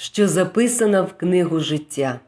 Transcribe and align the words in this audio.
що 0.00 0.28
записана 0.28 1.02
в 1.02 1.12
книгу 1.12 1.60
життя. 1.60 2.20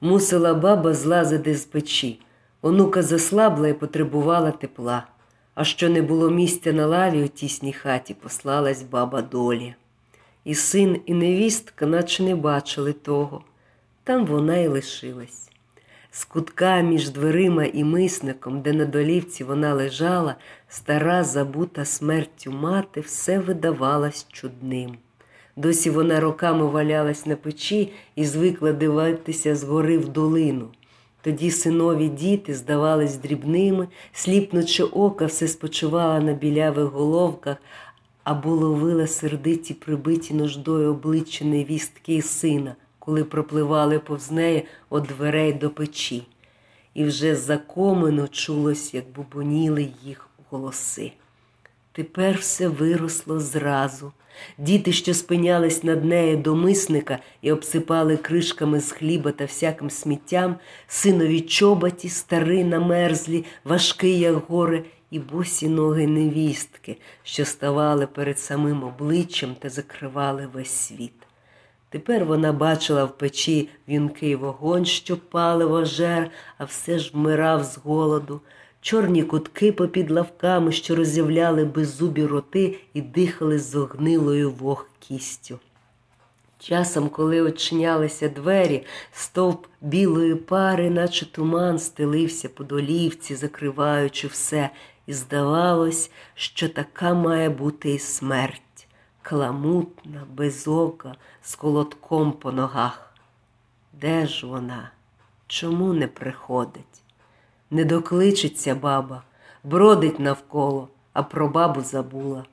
Мусила 0.00 0.54
баба 0.54 0.94
злазити 0.94 1.56
з 1.56 1.64
печі. 1.64 2.20
Онука 2.62 3.02
заслабла 3.02 3.68
і 3.68 3.72
потребувала 3.72 4.50
тепла. 4.50 5.06
А 5.54 5.64
що 5.64 5.88
не 5.88 6.02
було 6.02 6.30
місця 6.30 6.72
на 6.72 6.86
лаві 6.86 7.24
у 7.24 7.28
тісній 7.28 7.72
хаті, 7.72 8.14
послалась 8.14 8.82
баба 8.82 9.22
долі. 9.22 9.74
І 10.44 10.54
син, 10.54 11.00
і 11.06 11.14
невістка, 11.14 11.86
наче 11.86 12.22
не 12.22 12.36
бачили 12.36 12.92
того. 12.92 13.44
Там 14.04 14.26
вона 14.26 14.56
й 14.56 14.68
лишилась. 14.68 15.50
З 16.10 16.24
кутка 16.24 16.80
між 16.80 17.10
дверима 17.10 17.64
і 17.64 17.84
мисником, 17.84 18.60
де 18.60 18.72
на 18.72 18.84
долівці 18.84 19.44
вона 19.44 19.74
лежала, 19.74 20.34
стара, 20.68 21.24
забута 21.24 21.84
смертю 21.84 22.52
мати, 22.52 23.00
все 23.00 23.38
видавалось 23.38 24.26
чудним. 24.32 24.98
Досі 25.56 25.90
вона 25.90 26.20
роками 26.20 26.66
валялась 26.66 27.26
на 27.26 27.36
печі 27.36 27.92
і 28.16 28.24
звикла 28.24 28.72
дивитися 28.72 29.56
згори 29.56 29.98
в 29.98 30.08
долину. 30.08 30.68
Тоді 31.22 31.50
синові 31.50 32.08
діти 32.08 32.54
здавались 32.54 33.16
дрібними, 33.16 33.88
сліпнучи 34.12 34.82
ока, 34.82 35.26
все 35.26 35.48
спочивала 35.48 36.20
на 36.20 36.32
білявих 36.32 36.84
головках 36.84 37.56
або 38.24 38.50
ловила 38.50 39.06
сердиті 39.06 39.74
прибиті 39.74 40.34
нуждою 40.34 40.90
обличчя 40.90 41.44
невістки 41.44 42.22
сина, 42.22 42.76
коли 42.98 43.24
пропливали 43.24 43.98
повз 43.98 44.30
неї 44.30 44.66
від 44.92 45.02
дверей 45.02 45.52
до 45.52 45.70
печі. 45.70 46.22
І 46.94 47.04
вже 47.04 47.36
за 47.36 47.56
комину 47.56 48.28
чулось, 48.28 48.94
як 48.94 49.04
бубоніли 49.16 49.88
їх 50.04 50.28
голоси. 50.50 51.12
Тепер 51.96 52.38
все 52.38 52.68
виросло 52.68 53.40
зразу. 53.40 54.12
Діти, 54.58 54.92
що 54.92 55.14
спинялись 55.14 55.84
над 55.84 56.04
нею 56.04 56.36
до 56.36 56.54
мисника 56.54 57.18
і 57.42 57.52
обсипали 57.52 58.16
кришками 58.16 58.80
з 58.80 58.92
хліба 58.92 59.30
та 59.30 59.44
всяким 59.44 59.90
сміттям, 59.90 60.56
синові 60.88 61.40
чоботі, 61.40 62.08
стари 62.08 62.64
намерзлі, 62.64 63.44
важкі, 63.64 64.18
як 64.18 64.34
гори, 64.34 64.84
і 65.10 65.18
босі 65.18 65.68
ноги 65.68 66.06
невістки, 66.06 66.96
що 67.22 67.44
ставали 67.44 68.06
перед 68.06 68.38
самим 68.38 68.84
обличчям 68.84 69.54
та 69.58 69.68
закривали 69.68 70.48
весь 70.52 70.70
світ. 70.70 71.12
Тепер 71.88 72.24
вона 72.24 72.52
бачила 72.52 73.04
в 73.04 73.18
печі 73.18 73.68
вінкий 73.88 74.36
вогонь, 74.36 74.86
що 74.86 75.16
паливо 75.16 75.84
жер, 75.84 76.30
а 76.58 76.64
все 76.64 76.98
ж 76.98 77.10
вмирав 77.14 77.64
з 77.64 77.78
голоду 77.78 78.40
чорні 78.86 79.22
кутки 79.22 79.72
попід 79.72 80.10
лавками, 80.10 80.72
що 80.72 80.96
роз'являли 80.96 81.64
беззубі 81.64 82.26
роти 82.26 82.78
і 82.94 83.00
дихали 83.00 83.58
з 83.58 83.74
огнилою 83.74 84.50
вогкістю. 84.50 85.58
Часом, 86.58 87.08
коли 87.08 87.40
очинялися 87.40 88.28
двері, 88.28 88.84
стовп 89.12 89.66
білої 89.80 90.34
пари, 90.34 90.90
наче 90.90 91.32
туман, 91.32 91.78
стелився 91.78 92.48
по 92.48 92.64
долівці, 92.64 93.34
закриваючи 93.34 94.26
все, 94.26 94.70
і 95.06 95.12
здавалось, 95.12 96.10
що 96.34 96.68
така 96.68 97.14
має 97.14 97.50
бути 97.50 97.90
і 97.90 97.98
смерть, 97.98 98.88
каламутна, 99.22 100.26
без 100.34 100.68
ока, 100.68 101.14
з 101.42 101.54
колотком 101.54 102.32
по 102.32 102.52
ногах. 102.52 103.14
Де 103.92 104.26
ж 104.26 104.46
вона? 104.46 104.90
Чому 105.46 105.92
не 105.92 106.08
приходить? 106.08 107.05
Не 107.70 107.84
докличеться 107.84 108.74
баба, 108.74 109.22
бродить 109.64 110.18
навколо, 110.18 110.88
а 111.12 111.22
про 111.22 111.48
бабу 111.48 111.80
забула. 111.80 112.44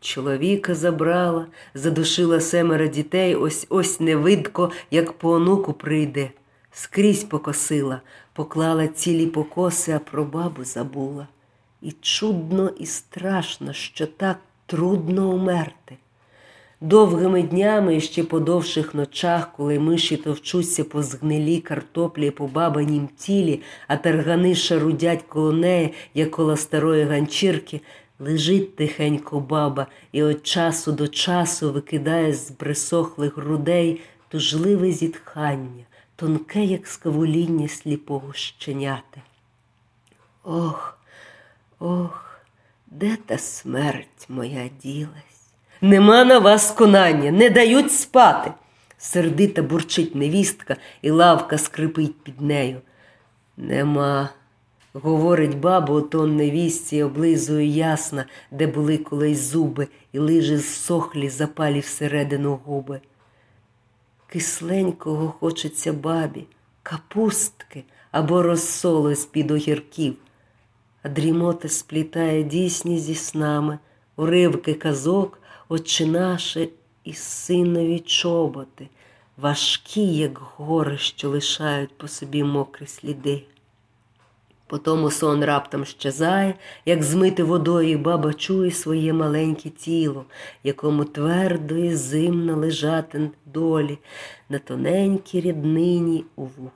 Чоловіка 0.00 0.74
забрала, 0.74 1.46
задушила 1.74 2.40
семеро 2.40 2.86
дітей, 2.86 3.34
ось 3.34 3.66
ось 3.70 4.00
невидко, 4.00 4.70
як 4.90 5.12
по 5.12 5.30
онуку 5.30 5.72
прийде. 5.72 6.30
Скрізь 6.72 7.24
покосила, 7.24 8.00
поклала 8.32 8.88
цілі 8.88 9.26
покоси, 9.26 9.92
а 9.92 9.98
про 9.98 10.24
бабу 10.24 10.64
забула. 10.64 11.28
І 11.82 11.92
чудно, 11.92 12.68
і 12.68 12.86
страшно, 12.86 13.72
що 13.72 14.06
так 14.06 14.38
трудно 14.66 15.30
умерти. 15.30 15.96
Довгими 16.80 17.42
днями 17.42 17.96
і 17.96 18.00
ще 18.00 18.24
по 18.24 18.40
довших 18.40 18.94
ночах, 18.94 19.52
коли 19.56 19.78
миші 19.78 20.16
товчуться 20.16 20.84
по 20.84 21.02
згнилій 21.02 21.60
картоплі 21.60 22.30
по 22.30 22.46
бабанім 22.46 23.08
тілі, 23.16 23.62
а 23.88 23.96
таргани 23.96 24.54
шарудять 24.54 25.22
коло 25.22 25.52
неї, 25.52 25.92
як 26.14 26.30
коло 26.30 26.56
старої 26.56 27.04
ганчірки, 27.04 27.80
лежить 28.18 28.76
тихенько 28.76 29.40
баба 29.40 29.86
і 30.12 30.24
від 30.24 30.46
часу 30.46 30.92
до 30.92 31.08
часу 31.08 31.72
викидає 31.72 32.34
з 32.34 32.50
присохлих 32.50 33.36
грудей 33.36 34.00
тужливе 34.28 34.92
зітхання, 34.92 35.84
тонке, 36.16 36.64
як 36.64 36.86
скавуління 36.86 37.68
сліпого 37.68 38.32
щеняти. 38.32 39.22
Ох, 40.44 40.98
ох, 41.78 42.40
де 42.86 43.16
та 43.26 43.38
смерть 43.38 44.26
моя 44.28 44.70
ділась? 44.82 45.35
Нема 45.80 46.24
на 46.24 46.38
вас 46.38 46.70
конання, 46.70 47.30
не 47.30 47.50
дають 47.50 47.92
спати. 47.92 48.52
Сердита 48.98 49.62
бурчить 49.62 50.14
невістка, 50.14 50.76
і 51.02 51.10
лавка 51.10 51.58
скрипить 51.58 52.20
під 52.22 52.40
нею. 52.40 52.80
Нема, 53.56 54.30
говорить 54.92 55.58
баба, 55.58 55.94
отон 55.94 56.36
невістці, 56.36 57.02
облизує 57.02 57.66
ясна, 57.66 58.24
де 58.50 58.66
були 58.66 58.98
колись 58.98 59.40
зуби, 59.40 59.88
і 60.12 60.18
лиже 60.18 60.58
зсохлі, 60.58 61.28
запалі 61.28 61.80
всередину 61.80 62.60
губи. 62.64 63.00
Кисленького 64.26 65.34
хочеться 65.40 65.92
бабі, 65.92 66.44
капустки 66.82 67.84
або 68.10 68.42
розсолу 68.42 69.14
з-під 69.14 69.50
огірків, 69.50 70.16
а 71.02 71.08
дрімота 71.08 71.68
сплітає 71.68 72.42
дійсні 72.42 72.98
зі 72.98 73.14
снами, 73.14 73.78
уривки 74.16 74.74
казок. 74.74 75.38
Отче 75.68 76.06
наше 76.06 76.68
і 77.04 77.12
синові 77.12 77.98
чоботи, 77.98 78.88
важкі, 79.36 80.14
як 80.16 80.38
гори, 80.38 80.98
що 80.98 81.28
лишають 81.28 81.98
по 81.98 82.08
собі 82.08 82.44
мокрі 82.44 82.86
сліди. 82.86 83.42
Потому 84.66 85.10
сон 85.10 85.44
раптом 85.44 85.84
щезає, 85.84 86.54
як 86.84 87.02
змити 87.02 87.42
водою, 87.42 87.98
баба 87.98 88.34
чує 88.34 88.70
своє 88.70 89.12
маленьке 89.12 89.70
тіло, 89.70 90.24
якому 90.64 91.04
твердо 91.04 91.76
і 91.76 91.94
зимно 91.94 92.56
лежати 92.56 93.30
долі 93.46 93.98
на 94.48 94.58
тоненькій 94.58 95.40
ріднині 95.40 96.24
у, 96.36 96.42
вух... 96.42 96.72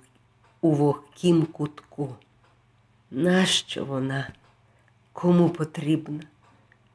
у 0.60 0.72
вогкім 0.72 1.42
кутку. 1.42 2.14
Нащо 3.10 3.84
вона? 3.84 4.28
Кому 5.12 5.48
потрібна? 5.48 6.20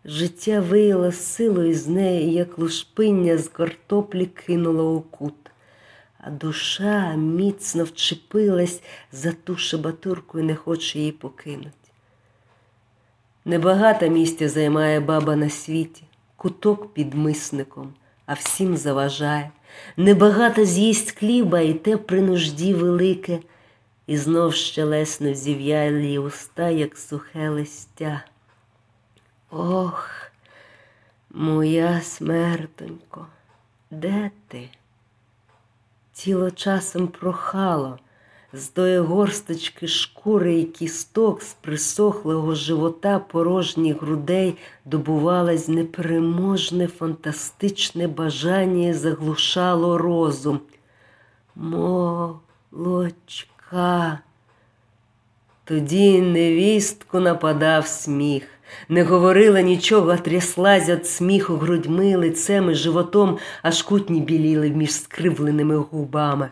Життя 0.07 0.59
вияло 0.59 1.11
силою 1.11 1.75
з 1.75 1.87
неї, 1.87 2.33
як 2.33 2.59
лушпиння 2.59 3.37
з 3.37 3.47
картоплі 3.47 4.25
кинуло 4.25 4.95
у 4.95 5.01
кут, 5.01 5.51
а 6.19 6.29
душа 6.29 7.15
міцно 7.15 7.83
вчепилась 7.83 8.81
за 9.11 9.31
ту 9.31 9.57
шабатурку 9.57 10.39
і 10.39 10.43
не 10.43 10.55
хоче 10.55 10.99
її 10.99 11.11
покинути. 11.11 11.71
Небагато 13.45 14.07
місця 14.07 14.49
займає 14.49 14.99
баба 14.99 15.35
на 15.35 15.49
світі, 15.49 16.03
куток 16.35 16.93
під 16.93 17.13
мисником, 17.13 17.93
а 18.25 18.33
всім 18.33 18.77
заважає. 18.77 19.51
Небагато 19.97 20.65
з'їсть 20.65 21.11
хліба, 21.11 21.59
і 21.59 21.73
те 21.73 21.97
при 21.97 22.21
нужді 22.21 22.73
велике, 22.73 23.39
і 24.07 24.17
знов 24.17 24.53
щелесно 24.53 25.33
зів'ялі 25.33 26.19
уста, 26.19 26.69
як 26.69 26.97
сухе 26.97 27.49
листя. 27.49 28.23
Ох, 29.57 30.09
моя 31.29 32.01
смертонько, 32.01 33.25
де 33.91 34.31
ти? 34.47 34.69
Тіло 36.13 36.51
часом 36.51 37.07
прохало, 37.07 37.99
з 38.53 38.67
тої 38.67 38.99
горсточки 38.99 39.87
шкури 39.87 40.59
і 40.59 40.65
кісток 40.65 41.41
з 41.41 41.53
присохлого 41.53 42.55
живота 42.55 43.19
порожніх 43.19 44.01
грудей 44.01 44.57
добувалось 44.85 45.67
непереможне 45.67 46.87
фантастичне 46.87 48.07
бажання 48.07 48.87
і 48.87 48.93
заглушало 48.93 49.97
розум. 49.97 50.59
Молочка. 51.55 52.79
Тоді 55.63 56.21
невістку 56.21 57.19
нападав 57.19 57.87
сміх 57.87 58.54
не 58.89 59.03
говорила 59.03 59.61
нічого, 59.61 60.09
а 60.11 60.17
тряслась 60.17 60.89
від 60.89 61.07
сміху 61.07 61.55
грудьми, 61.55 62.15
лицем 62.15 62.71
і 62.71 62.73
животом, 62.73 63.37
аж 63.61 63.81
кутні 63.81 64.21
біліли 64.21 64.69
між 64.69 64.91
скривленими 64.91 65.75
губами. 65.75 66.49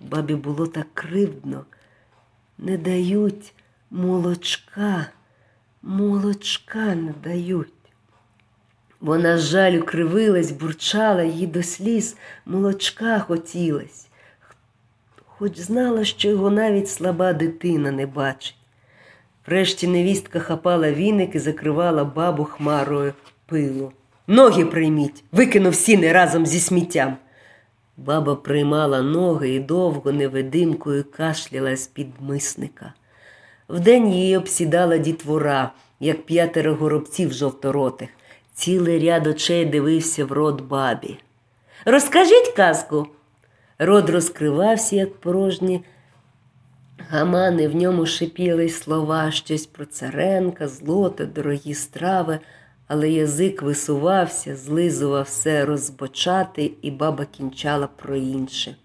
Бабі 0.00 0.34
було 0.34 0.66
так 0.66 0.86
кривдно, 0.94 1.64
не 2.58 2.78
дають 2.78 3.52
молочка, 3.90 5.06
молочка 5.82 6.94
не 6.94 7.14
дають. 7.24 7.72
Вона 9.00 9.38
з 9.38 9.40
жалю 9.40 9.82
кривилась, 9.82 10.50
бурчала, 10.50 11.22
їй 11.22 11.46
до 11.46 11.62
сліз 11.62 12.16
молочка 12.46 13.18
хотілось, 13.18 14.08
хоч 15.26 15.58
знала, 15.58 16.04
що 16.04 16.28
його 16.28 16.50
навіть 16.50 16.90
слаба 16.90 17.32
дитина 17.32 17.90
не 17.90 18.06
бачить. 18.06 18.57
Врешті 19.48 19.86
невістка 19.86 20.40
хапала 20.40 20.92
віник 20.92 21.34
і 21.34 21.38
закривала 21.38 22.04
бабу 22.04 22.44
хмарою 22.44 23.12
пилу. 23.46 23.92
Ноги 24.26 24.64
прийміть, 24.64 25.24
викинув 25.32 25.74
сіни 25.74 26.12
разом 26.12 26.46
зі 26.46 26.60
сміттям. 26.60 27.16
Баба 27.96 28.34
приймала 28.34 29.02
ноги 29.02 29.50
і 29.54 29.60
довго 29.60 30.12
невидимкою 30.12 31.04
кашляла 31.16 31.76
з 31.76 31.86
під 31.86 32.06
мисника. 32.20 32.92
Вдень 33.68 34.12
її 34.12 34.36
обсідала 34.36 34.98
дітвора, 34.98 35.72
як 36.00 36.22
п'ятеро 36.22 36.74
горобців 36.74 37.32
жовторотих. 37.32 38.08
Цілий 38.54 38.98
ряд 38.98 39.26
очей 39.26 39.64
дивився 39.64 40.24
в 40.24 40.32
рот 40.32 40.60
бабі. 40.60 41.18
Розкажіть 41.84 42.48
казку. 42.56 43.06
Рот 43.78 44.10
розкривався, 44.10 44.96
як 44.96 45.16
порожні 45.16 45.84
гамани, 47.10 47.68
в 47.68 47.76
ньому 47.76 48.06
шипіли 48.06 48.68
слова, 48.68 49.30
щось 49.30 49.66
про 49.66 49.86
царенка, 49.86 50.68
злота, 50.68 51.24
дорогі 51.24 51.74
страви, 51.74 52.38
але 52.86 53.10
язик 53.10 53.62
висувався, 53.62 54.56
злизував 54.56 55.24
все 55.24 55.64
розбочати, 55.64 56.72
і 56.82 56.90
баба 56.90 57.24
кінчала 57.24 57.86
про 57.86 58.16
інше. 58.16 58.76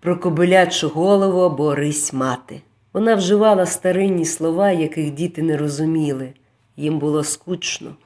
Про 0.00 0.18
кобилячу 0.20 0.88
голову 0.88 1.40
або 1.40 1.74
рись 1.74 2.12
мати. 2.12 2.62
Вона 2.92 3.14
вживала 3.14 3.66
старинні 3.66 4.24
слова, 4.24 4.70
яких 4.70 5.10
діти 5.10 5.42
не 5.42 5.56
розуміли. 5.56 6.32
Їм 6.76 6.98
було 6.98 7.24
скучно. 7.24 7.96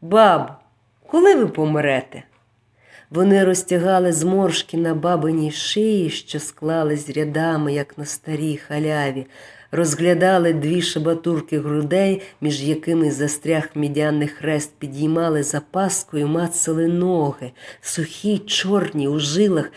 Баб, 0.00 0.50
коли 1.06 1.34
ви 1.34 1.46
помрете? 1.46 2.22
Вони 3.10 3.44
розтягали 3.44 4.12
зморшки 4.12 4.76
на 4.76 4.94
бабиній 4.94 5.50
шиї, 5.50 6.10
що 6.10 6.40
склались 6.40 7.10
рядами, 7.10 7.72
як 7.72 7.98
на 7.98 8.04
старій 8.04 8.56
халяві, 8.56 9.26
розглядали 9.72 10.52
дві 10.52 10.82
шабатурки 10.82 11.60
грудей, 11.60 12.22
між 12.40 12.62
якими 12.62 13.10
застряг 13.10 13.68
мідяний 13.74 14.28
хрест, 14.28 14.72
підіймали 14.78 15.42
запаскою, 15.42 16.28
мацали 16.28 16.88
ноги, 16.88 17.52
сухі, 17.80 18.38
чорні 18.38 19.08
у 19.08 19.18
жилах, 19.18 19.72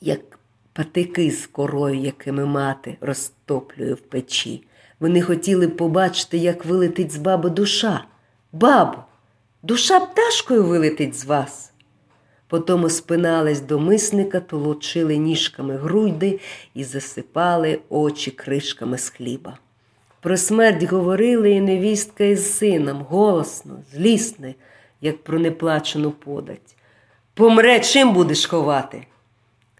як 0.00 0.20
патики 0.72 1.30
з 1.30 1.46
корою, 1.46 1.94
якими 1.94 2.46
мати 2.46 2.96
розтоплює 3.00 3.92
в 3.92 4.00
печі. 4.00 4.66
Вони 5.00 5.22
хотіли 5.22 5.68
побачити, 5.68 6.38
як 6.38 6.64
вилетить 6.64 7.12
з 7.12 7.16
баби 7.16 7.50
душа. 7.50 8.04
Бабо, 8.52 8.98
душа 9.62 10.00
пташкою 10.00 10.64
вилетить 10.64 11.18
з 11.18 11.24
вас. 11.24 11.72
Потому 12.48 12.88
спинались 12.88 13.60
до 13.60 13.78
мисника, 13.78 14.40
толочили 14.40 15.16
ніжками 15.16 15.76
груди 15.76 16.40
і 16.74 16.84
засипали 16.84 17.78
очі 17.88 18.30
кришками 18.30 18.98
з 18.98 19.08
хліба. 19.08 19.58
Про 20.20 20.36
смерть 20.36 20.82
говорили 20.82 21.50
і 21.50 21.60
невістка 21.60 22.24
із 22.24 22.56
сином, 22.56 23.06
голосно, 23.08 23.78
злісне, 23.92 24.54
як 25.00 25.24
про 25.24 25.38
неплачену 25.38 26.10
подать. 26.10 26.76
Помре, 27.34 27.80
чим 27.80 28.12
будеш 28.12 28.46
ховати? 28.46 29.06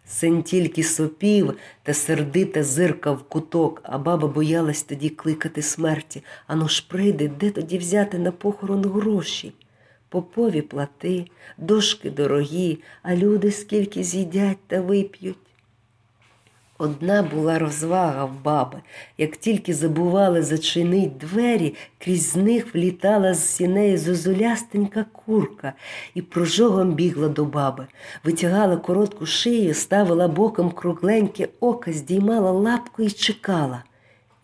Син 0.06 0.42
тільки 0.42 0.82
сопів 0.82 1.54
та 1.82 1.94
сердито 1.94 2.62
зиркав 2.62 3.22
куток, 3.22 3.80
а 3.82 3.98
баба 3.98 4.28
боялась 4.28 4.82
тоді 4.82 5.08
кликати 5.08 5.62
смерті. 5.62 6.22
Ану 6.46 6.68
ж 6.68 6.86
прийде, 6.88 7.28
де 7.28 7.50
тоді 7.50 7.78
взяти 7.78 8.18
на 8.18 8.32
похорон 8.32 8.84
гроші? 8.84 9.52
Попові 10.08 10.62
плати, 10.62 11.26
дошки 11.58 12.10
дорогі, 12.10 12.78
а 13.02 13.14
люди 13.14 13.50
скільки 13.50 14.02
з'їдять 14.02 14.58
та 14.66 14.80
вип'ють. 14.80 15.36
Одна 16.78 17.22
була 17.22 17.58
розвага 17.58 18.24
в 18.24 18.42
баби. 18.44 18.80
Як 19.18 19.36
тільки 19.36 19.74
забували 19.74 20.42
зачинить 20.42 21.16
двері, 21.18 21.74
крізь 21.98 22.36
них 22.36 22.74
влітала 22.74 23.34
з 23.34 23.48
сінеї 23.48 23.96
зозулястенька 23.96 25.04
курка 25.12 25.72
і 26.14 26.22
прожогом 26.22 26.92
бігла 26.94 27.28
до 27.28 27.44
баби, 27.44 27.86
витягала 28.24 28.76
коротку 28.76 29.26
шию, 29.26 29.74
ставила 29.74 30.28
боком 30.28 30.70
кругленьке 30.70 31.48
око, 31.60 31.92
здіймала 31.92 32.50
лапку 32.50 33.02
і 33.02 33.10
чекала. 33.10 33.84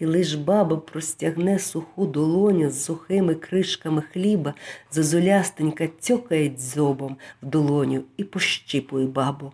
І 0.02 0.06
лиш 0.06 0.34
баба 0.34 0.76
простягне 0.76 1.58
суху 1.58 2.06
долоню 2.06 2.70
з 2.70 2.84
сухими 2.84 3.34
кришками 3.34 4.02
хліба, 4.12 4.54
зозулястенька 4.92 5.88
цьокає 6.00 6.48
дзьобом 6.48 7.16
в 7.42 7.46
долоню 7.46 8.02
і 8.16 8.24
пощипує 8.24 9.06
бабу. 9.06 9.52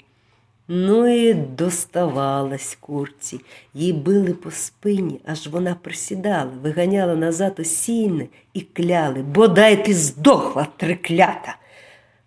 Ну 0.68 1.06
і 1.06 1.34
доставалась 1.34 2.78
курці, 2.80 3.40
їй 3.74 3.92
били 3.92 4.32
по 4.32 4.50
спині, 4.50 5.20
аж 5.26 5.46
вона 5.46 5.74
присідала, 5.74 6.52
виганяла 6.62 7.14
назад 7.14 7.60
осінне 7.60 8.26
і 8.54 8.60
кляли, 8.60 9.22
бодай 9.22 9.84
ти 9.84 9.94
здохла, 9.94 10.66
триклята. 10.76 11.56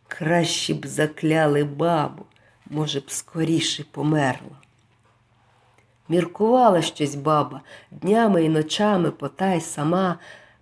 Краще 0.08 0.74
б 0.74 0.88
закляли 0.88 1.64
бабу, 1.64 2.26
може 2.70 3.00
б, 3.00 3.04
скоріше 3.08 3.86
померла. 3.92 4.61
Міркувала 6.12 6.82
щось 6.82 7.16
баба, 7.16 7.62
днями 7.92 8.46
і 8.46 8.50
ночами 8.50 9.12
потай 9.12 9.62
сама, 9.62 10.20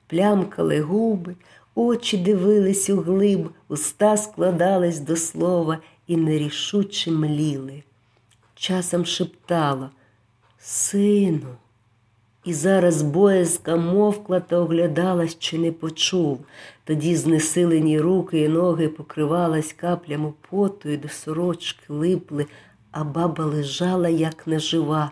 плямкали 0.08 0.82
губи, 0.82 1.36
очі 1.76 2.18
дивились 2.18 2.90
у 2.90 3.02
глиб, 3.02 3.50
уста 3.68 4.18
складались 4.18 5.00
до 5.00 5.16
слова 5.16 5.78
і 6.08 6.18
нерішуче 6.18 7.12
мліли. 7.12 7.84
Часом 8.56 9.06
шептала 9.06 9.90
Сину, 10.60 11.56
і 12.46 12.54
зараз 12.54 13.02
боязка 13.02 13.76
мовкла 13.76 14.40
та 14.40 14.58
оглядалась, 14.58 15.40
чи 15.40 15.58
не 15.58 15.72
почув. 15.72 16.40
Тоді 16.84 17.16
знесилені 17.16 18.00
руки 18.00 18.42
і 18.42 18.48
ноги 18.48 18.88
покривалась 18.88 19.74
каплями 19.74 20.34
поту 20.50 20.90
і 20.90 20.98
до 20.98 21.10
сорочки 21.10 21.94
липли, 21.94 22.46
а 22.92 23.04
баба 23.04 23.46
лежала, 23.46 24.10
як 24.10 24.48
нежива. 24.48 25.12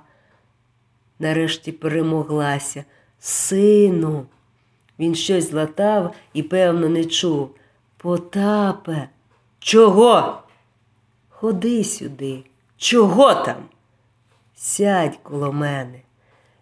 Нарешті 1.19 1.72
перемоглася. 1.72 2.84
Сину, 3.19 4.25
він 5.00 5.16
щось 5.16 5.54
латав 5.54 6.16
і, 6.34 6.44
певно, 6.44 6.90
не 6.90 7.06
чув. 7.06 7.50
Потапе, 7.98 9.10
чого? 9.60 10.42
Ходи 11.30 11.83
сюди. 11.83 12.44
Чого 12.78 13.33
там? 13.33 13.64
Сядь 14.56 15.18
коло 15.24 15.54
мене. 15.54 16.00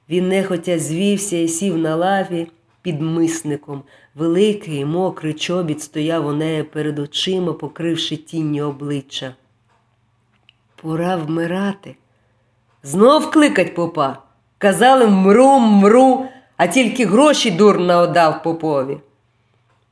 Він 0.09 0.27
нехотя 0.27 0.79
звівся 0.79 1.37
і 1.37 1.47
сів 1.47 1.77
на 1.77 1.95
лаві 1.95 2.47
під 2.81 3.01
мисником. 3.01 3.83
Великий 4.15 4.85
мокрий 4.85 5.33
чобіт 5.33 5.81
стояв 5.81 6.27
у 6.27 6.33
неї 6.33 6.63
перед 6.63 6.99
очима, 6.99 7.53
покривши 7.53 8.17
тінні 8.17 8.61
обличчя. 8.61 9.35
Пора 10.75 11.15
вмирати. 11.15 11.95
Знов 12.83 13.31
кликать 13.31 13.75
попа. 13.75 14.24
Казали 14.57 15.07
мру, 15.07 15.59
мру, 15.59 16.25
а 16.57 16.67
тільки 16.67 17.05
гроші 17.05 17.51
дурно 17.51 17.99
одав 17.99 18.43
попові. 18.43 18.97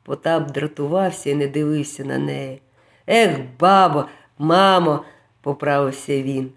Потап 0.04 0.52
дратувався 0.52 1.30
і 1.30 1.36
не 1.36 1.48
дивився 1.48 2.06
на 2.06 2.18
неї. 2.18 2.62
Ех, 3.08 3.40
бабо, 3.60 4.06
мамо, 4.38 5.04
поправився 5.42 6.22
він. 6.22 6.52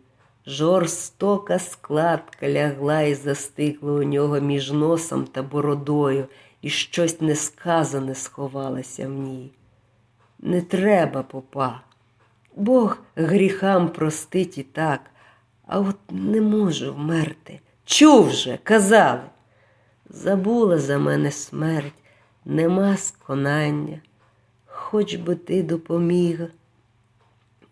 Жорстока 0.47 1.59
складка 1.59 2.49
лягла 2.49 3.01
і 3.01 3.15
застигла 3.15 3.93
у 3.93 4.03
нього 4.03 4.41
між 4.41 4.71
носом 4.71 5.25
та 5.25 5.43
бородою, 5.43 6.27
і 6.63 6.71
щось 6.71 7.21
несказане 7.21 8.15
сховалося 8.15 9.09
в 9.09 9.11
ній. 9.11 9.51
Не 10.39 10.61
треба, 10.61 11.23
попа. 11.23 11.81
Бог 12.57 12.99
гріхам 13.17 13.89
простить 13.89 14.59
і 14.59 14.63
так, 14.63 15.01
а 15.67 15.81
от 15.81 15.97
не 16.11 16.41
можу 16.41 16.95
вмерти. 16.95 17.61
Чув 17.87 18.31
же, 18.31 18.59
казали. 18.63 19.21
Забула 20.11 20.79
за 20.79 20.99
мене 20.99 21.31
смерть, 21.31 21.93
нема 22.45 22.97
сконання, 22.97 24.01
хоч 24.67 25.15
би 25.15 25.35
ти 25.35 25.63
допоміг. 25.63 26.41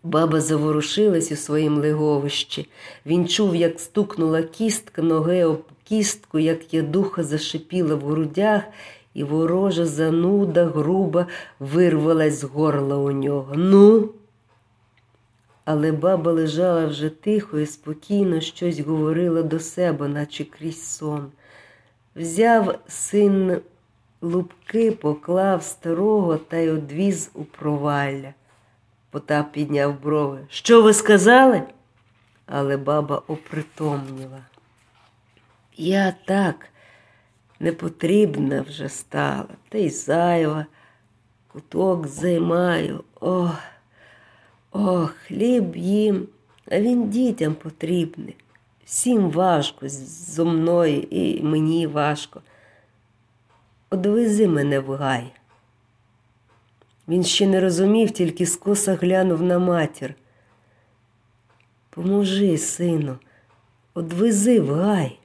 Баба 0.03 0.41
заворушилась 0.41 1.31
у 1.31 1.35
своїм 1.35 1.77
леговищі. 1.77 2.69
Він 3.05 3.27
чув, 3.27 3.55
як 3.55 3.79
стукнула 3.79 4.43
кістка 4.43 5.01
ноги 5.01 5.43
об 5.43 5.63
кістку, 5.83 6.39
як 6.39 6.73
ядуха 6.73 7.23
зашипіла 7.23 7.95
в 7.95 8.05
грудях, 8.05 8.63
і 9.13 9.23
ворожа 9.23 9.85
зануда 9.85 10.65
груба 10.65 11.27
вирвалась 11.59 12.39
з 12.39 12.43
горла 12.43 12.97
у 12.97 13.11
нього. 13.11 13.53
Ну, 13.55 14.09
але 15.65 15.91
баба 15.91 16.31
лежала 16.31 16.85
вже 16.85 17.09
тихо 17.09 17.59
і 17.59 17.65
спокійно 17.65 18.41
щось 18.41 18.79
говорила 18.79 19.43
до 19.43 19.59
себе, 19.59 20.07
наче 20.07 20.45
крізь 20.45 20.95
сон. 20.95 21.31
Взяв 22.15 22.79
син 22.87 23.61
лупки 24.21 24.91
поклав 24.91 25.63
старого 25.63 26.37
та 26.37 26.57
й 26.57 26.69
одвіз 26.69 27.31
у 27.33 27.43
провалля. 27.43 28.33
Потап 29.09 29.51
підняв 29.51 30.01
брови. 30.01 30.39
Що 30.49 30.81
ви 30.81 30.93
сказали? 30.93 31.63
Але 32.45 32.77
баба 32.77 33.21
опритомніла. 33.27 34.39
Я 35.77 36.15
так 36.25 36.69
непотрібна 37.59 38.61
вже 38.61 38.89
стала, 38.89 39.47
та 39.69 39.77
й 39.77 39.89
зайва, 39.89 40.65
куток 41.47 42.07
займаю. 42.07 43.03
Ох, 43.19 43.57
ох, 44.75 45.11
хліб 45.11 45.75
їм, 45.75 46.27
а 46.71 46.79
він 46.79 47.09
дітям 47.09 47.55
потрібний. 47.55 48.35
Всім 48.85 49.29
важко 49.29 49.89
зо 49.89 50.45
мною 50.45 51.01
і 51.09 51.43
мені 51.43 51.87
важко. 51.87 52.41
Одвези 53.89 54.47
мене 54.47 54.79
в 54.79 54.95
гай. 54.95 55.31
Він 57.07 57.23
ще 57.23 57.47
не 57.47 57.61
розумів, 57.61 58.11
тільки 58.11 58.45
скоса 58.45 58.95
глянув 58.95 59.41
на 59.41 59.59
матір. 59.59 60.13
Поможи, 61.89 62.57
сину, 62.57 63.17
одвези 63.93 64.59
в 64.59 64.73
гай. 64.73 65.19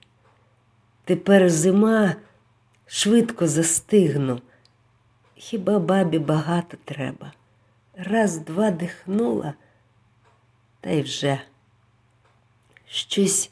Тепер 1.05 1.51
зима 1.51 2.15
швидко 2.87 3.47
застигну. 3.47 4.41
Хіба 5.35 5.79
бабі 5.79 6.19
багато 6.19 6.77
треба? 6.85 7.33
Раз, 8.05 8.39
два 8.39 8.71
дихнула, 8.71 9.55
та 10.81 10.91
й 10.91 11.03
вже. 11.03 11.41
Щось 12.87 13.51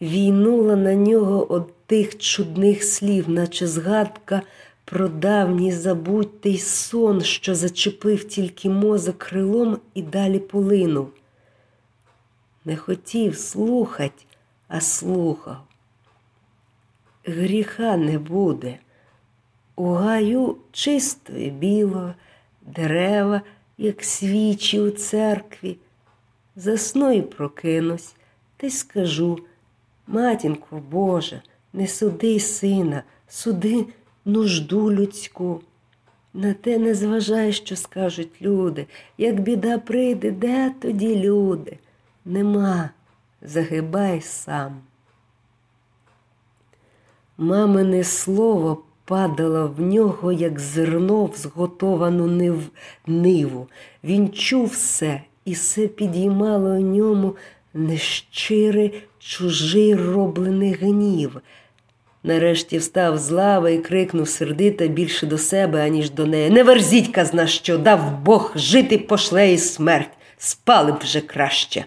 війнуло 0.00 0.76
на 0.76 0.94
нього 0.94 1.52
од 1.52 1.86
тих 1.86 2.18
чудних 2.18 2.84
слів, 2.84 3.28
наче 3.28 3.66
згадка 3.66 4.42
про 4.84 5.08
давній 5.08 5.72
забутий 5.72 6.58
сон, 6.58 7.20
що 7.20 7.54
зачепив 7.54 8.24
тільки 8.28 8.70
мозок 8.70 9.18
крилом 9.18 9.78
і 9.94 10.02
далі 10.02 10.38
полинув. 10.38 11.12
Не 12.64 12.76
хотів 12.76 13.38
слухать, 13.38 14.26
а 14.68 14.80
слухав. 14.80 15.60
Гріха 17.24 17.96
не 17.96 18.18
буде. 18.18 18.78
У 19.76 19.92
гаю 19.92 20.56
чисто 20.72 21.32
і 21.32 21.50
біло, 21.50 22.14
дерева, 22.62 23.42
як 23.82 24.04
свічі 24.04 24.80
у 24.80 24.90
церкві. 24.90 25.76
Засну 26.56 27.12
і 27.12 27.22
прокинусь, 27.22 28.14
та 28.56 28.66
й 28.66 28.70
скажу, 28.70 29.38
матінко 30.06 30.82
Боже, 30.90 31.42
не 31.72 31.86
суди 31.86 32.40
сина, 32.40 33.02
суди 33.28 33.86
нужду 34.24 34.92
людську. 34.92 35.60
На 36.34 36.54
те 36.54 36.78
не 36.78 36.94
зважай, 36.94 37.52
що 37.52 37.76
скажуть 37.76 38.42
люди. 38.42 38.86
Як 39.18 39.40
біда 39.40 39.78
прийде, 39.78 40.30
де 40.30 40.74
тоді 40.80 41.16
люди? 41.16 41.78
Нема, 42.24 42.90
загибай 43.42 44.20
сам. 44.20 44.80
Мамине 47.38 48.04
слово 48.04 48.82
падало 49.04 49.74
в 49.76 49.80
нього, 49.80 50.32
як 50.32 50.60
зерно 50.60 51.24
в 51.24 51.36
зготовану 51.36 52.26
нив... 52.26 52.70
ниву. 53.06 53.68
Він 54.04 54.28
чув 54.28 54.66
все, 54.66 55.20
і 55.44 55.52
все 55.52 55.86
підіймало 55.86 56.70
у 56.70 56.80
ньому 56.80 57.36
нещирий, 57.74 59.02
чужий 59.18 59.94
роблений 59.94 60.72
гнів. 60.72 61.40
Нарешті 62.24 62.78
встав 62.78 63.18
з 63.18 63.30
лави 63.30 63.74
і 63.74 63.78
крикнув 63.78 64.28
сердито 64.28 64.88
більше 64.88 65.26
до 65.26 65.38
себе, 65.38 65.86
аніж 65.86 66.10
до 66.10 66.26
неї. 66.26 66.50
Не 66.50 66.62
верзіть 66.62 67.08
казна 67.08 67.46
що, 67.46 67.78
дав 67.78 68.20
Бог 68.20 68.52
жити 68.56 68.98
пошле 68.98 69.52
і 69.52 69.58
смерть, 69.58 70.10
спали 70.38 70.92
б 70.92 70.98
вже 70.98 71.20
краще. 71.20 71.84